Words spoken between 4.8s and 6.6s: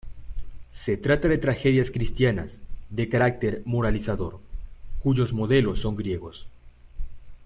cuyos modelos son griegos.